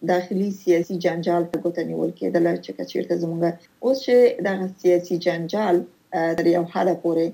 داخلي 0.09 0.47
سیاسي 0.63 0.95
جنجال 1.05 1.43
ته 1.51 1.57
ګوته 1.67 1.83
نیول 1.91 2.11
کېدل 2.19 2.47
چې 2.65 2.71
کچیرته 2.79 3.15
زمونږ 3.23 3.43
اوس 3.85 3.99
چې 4.05 4.15
د 4.47 4.49
سیاسي 4.83 5.17
جنجال 5.27 5.77
تر 6.41 6.47
یو 6.57 6.63
حد 6.75 6.89
پورې 7.03 7.27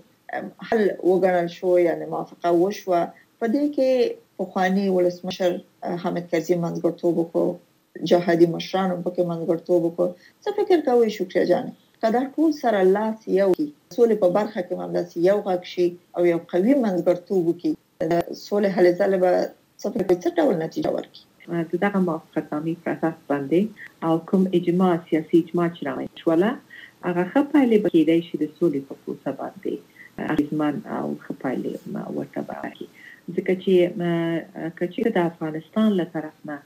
حل 0.68 0.82
وګڼل 1.08 1.48
شو 1.56 1.70
یعنی 1.88 2.04
موافقه 2.12 2.48
وشوه 2.58 3.00
په 3.38 3.46
دې 3.54 3.64
کې 3.76 3.90
پخوانی 4.42 4.84
ولسمشر 4.96 5.50
حامد 6.02 6.24
کرزي 6.32 6.56
منځګړتوب 6.64 7.14
وکړو 7.20 7.46
جهادي 8.10 8.46
مشرانو 8.56 8.98
په 9.06 9.10
کې 9.14 9.22
منځګړتوب 9.30 9.80
وکړو 9.84 10.08
څه 10.42 10.48
فکر 10.58 10.76
کوئ 10.88 11.10
شکریا 11.16 11.44
جان 11.50 11.66
کدا 12.04 12.20
ټول 12.36 12.50
سره 12.62 12.84
لاس 12.98 13.26
یو 13.40 13.48
کی 13.58 13.66
سولې 13.96 14.22
په 14.22 14.28
برخه 14.38 14.60
کې 14.62 14.80
مملس 14.84 15.18
یو 15.28 15.38
غږ 15.40 15.72
شي 15.72 15.88
او 16.16 16.28
یو 16.32 16.38
قوي 16.54 16.74
منځګړتوب 16.86 17.42
وکړي 17.50 17.72
سولې 18.06 18.70
هلې 18.76 18.92
ځلې 19.00 19.18
به 19.26 19.34
څه 19.82 19.88
په 20.10 20.14
څه 20.22 20.28
ډول 20.40 20.54
نتیجه 20.64 20.90
ورکړي 20.96 21.22
د 21.70 21.74
دغه 21.84 21.98
موافقه 22.08 22.42
نامې 22.52 22.74
پر 22.82 22.90
اساس 22.96 23.16
باندې 23.30 23.60
او 24.06 24.14
کوم 24.32 24.42
اجماع 24.58 24.90
سیاسي 25.08 25.36
اجماع 25.42 25.66
چې 25.74 25.80
راغلی 25.88 26.10
شوله 26.22 26.50
هغه 27.06 27.24
خپایلې 27.32 27.78
به 27.82 27.88
کېدای 27.96 28.20
شي 28.26 28.34
د 28.42 28.50
سولې 28.56 28.80
په 28.88 28.94
پروسه 29.02 29.30
باندې 29.40 29.72
اغیزمن 30.32 30.74
او 30.98 31.06
خپایلې 31.26 31.72
ورته 32.18 32.40
باندې 32.50 32.84
ځکه 33.34 33.52
چې 33.62 33.74
کچې 34.78 35.02
د 35.16 35.18
افغانستان 35.32 35.88
له 36.00 36.06
طرف 36.14 36.36
نه 36.48 36.56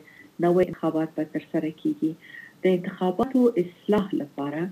نوې 0.45 0.63
انتخابات 0.69 1.09
به 1.19 1.25
تر 1.35 1.43
سره 1.53 1.69
کیږي 1.81 2.11
د 2.67 2.79
انتخاباتو 2.79 3.41
اصلاح 3.65 4.07
لپاره 4.23 4.63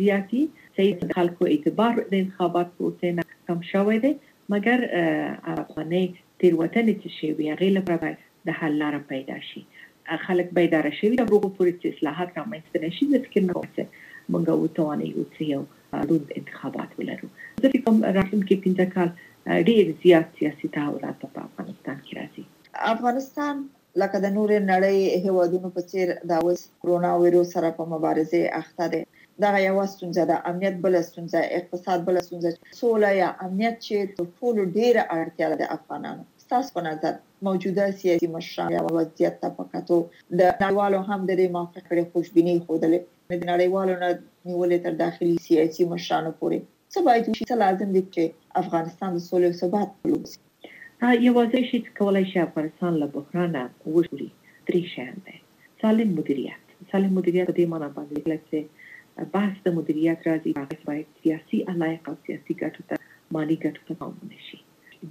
زیاتی 0.00 0.42
سید 0.76 0.98
خلکو 1.16 1.42
اعتبار 1.54 1.92
د 2.00 2.14
انتخابات 2.22 2.68
پروسه 2.78 3.06
نه 3.18 3.22
کم 3.50 3.58
شوی 3.72 3.98
دی 4.04 4.12
مګر 4.52 4.78
افغاني 5.54 6.04
تیروتنې 6.40 6.94
چې 7.02 7.08
شي 7.18 7.28
وي 7.40 7.46
هغه 7.54 7.68
لپاره 7.78 8.10
د 8.50 8.58
حل 8.60 8.72
لاره 8.84 9.00
پیدا 9.12 9.38
شي 9.50 9.62
خلک 10.26 10.48
بیدار 10.58 10.86
شي 10.98 11.08
د 11.18 11.28
هغو 11.28 11.50
پورې 11.56 11.72
چې 11.80 11.88
اصلاحات 11.96 12.30
رامنځته 12.38 12.76
نشي 12.86 13.04
د 13.12 13.16
فکر 13.28 13.42
نه 13.48 13.52
وځي 13.60 13.84
موږ 14.32 14.46
وتواني 14.64 15.06
یو 15.14 15.24
څه 15.34 15.42
یو 15.52 15.62
روند 16.02 16.26
انتخابات 16.42 16.90
ولرو 17.00 17.28
زه 17.62 17.68
فکر 17.74 17.82
کوم 17.86 17.96
راتلونکي 18.18 18.54
پنځه 18.64 18.84
کال 18.96 19.10
ډیر 19.72 19.84
زیات 20.04 20.28
سیاسي 20.42 20.72
تحولات 20.78 21.16
په 21.24 21.46
افغانستان 21.48 21.96
کې 22.04 22.20
راځي 22.20 22.46
افغانستان 22.96 23.64
لکه 24.00 24.16
د 24.20 24.26
نور 24.36 24.50
نړۍ 24.72 24.98
هیوادونو 25.24 25.68
په 25.76 25.80
چیر 25.90 26.08
دا 26.30 26.36
اوس 26.44 26.60
کرونا 26.82 27.10
وایروس 27.16 27.48
سره 27.56 27.68
په 27.78 27.84
مبارزه 27.92 28.40
اخته 28.60 28.84
دي 28.94 29.02
دا 29.42 29.50
یو 29.68 29.76
ستونزه 29.94 30.22
ده 30.30 30.36
امنیت 30.50 30.74
بل 30.84 30.94
ستونزه 31.10 31.40
اقتصاد 31.58 31.98
بل 32.08 32.16
ستونزه 32.28 32.50
سوله 32.80 33.10
یا 33.22 33.28
امنیت 33.46 33.76
چې 33.86 33.96
په 34.16 34.22
ټول 34.38 34.56
ډیره 34.78 35.02
اړتیا 35.18 35.48
ده 35.60 35.66
افغانانو 35.76 36.22
تاسو 36.52 36.68
په 36.76 36.82
نظر 36.88 37.12
موجوده 37.46 37.86
سیاسي 38.00 38.28
مشران 38.36 38.68
یا 38.76 38.80
وضعیت 38.96 39.34
ته 39.44 39.48
په 39.58 39.62
کتو 39.74 39.96
د 40.38 40.40
نړیوالو 40.60 41.00
هم 41.10 41.20
د 41.30 41.44
موافق 41.56 41.84
لري 41.92 42.04
خوشبيني 42.12 42.54
خودلې 42.66 43.00
د 43.30 43.32
نړیوالو 43.52 43.94
نه 44.02 44.08
نیولې 44.48 44.78
تر 44.86 44.92
داخلي 45.04 45.36
سیاسي 45.48 45.82
مشرانو 45.92 46.30
پورې 46.40 46.58
څه 46.92 46.98
باید 47.06 47.24
چې 47.36 47.60
لازم 47.64 47.88
دي 47.96 48.02
چې 48.14 48.22
افغانستان 48.62 49.08
د 49.16 49.24
سولې 49.28 49.48
او 49.50 49.56
ثبات 49.62 49.90
لوبسي 50.12 50.38
یوازې 51.12 51.60
شي 51.70 51.78
کولای 52.00 52.24
شي 52.32 52.38
افغانستان 52.42 52.92
له 53.02 53.06
بحرانه 53.14 53.62
وژغوري 53.94 54.28
درې 54.66 54.82
شیان 54.92 55.14
دي 55.26 55.34
سالم 55.80 56.10
مدیریت 56.18 56.64
سالم 56.92 57.12
مدیریت 57.20 57.48
د 57.56 57.64
ایمان 57.64 57.84
باندې 57.86 58.30
لکه 58.32 59.26
بحث 59.34 59.56
د 59.66 59.76
مدیریت 59.78 60.20
راځي 60.28 60.50
هغه 60.60 60.78
باید 60.90 61.08
سیاسي 61.24 61.58
علایق 61.72 62.02
او 62.12 62.14
سیاسي 62.28 62.52
ګټو 62.62 62.82
ته 62.90 62.96
مالی 63.36 63.56
ګټو 63.64 63.80
ته 63.86 63.94
پام 64.00 64.12
ونشي 64.22 64.58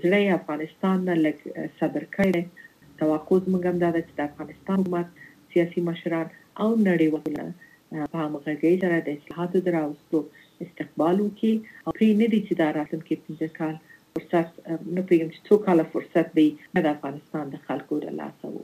زړه 0.04 0.19
افغانستان 0.39 0.98
نه 1.10 1.16
لګ 1.25 1.38
صبر 1.80 2.04
کړي 2.16 2.42
توقع 3.00 3.38
زموږ 3.45 3.63
هم 3.69 3.77
دا 3.83 3.89
ده 3.95 4.01
چې 4.07 4.13
د 4.16 4.22
افغانستان 4.30 4.75
حکومت 4.81 5.07
سیاسي 5.51 5.80
مشران 5.89 6.27
او 6.62 6.69
نړیوال 6.89 7.39
په 8.12 8.18
همغږۍ 8.25 8.75
سره 8.83 8.95
د 9.00 9.10
اصلاحاتو 9.18 9.57
د 9.66 9.68
راوستو 9.77 10.18
استقبال 10.66 11.16
وکړي 11.22 11.54
او 11.86 11.89
پرې 11.98 12.07
نه 12.22 12.27
دي 12.33 12.39
چې 12.48 12.54
دا 12.62 12.68
راتلونکي 12.77 13.16
پنځه 13.25 13.48
کال 13.60 13.75
فرصت 14.13 14.50
نو 14.95 15.01
پیږم 15.10 15.30
چې 15.36 15.39
څو 15.48 15.56
کاله 15.66 15.83
فرصت 15.94 16.27
به 16.38 16.81
د 16.86 16.88
افغانستان 16.95 17.45
د 17.50 17.56
خلکو 17.68 17.94
د 18.04 18.06
لاسه 18.22 18.45
وو 18.54 18.63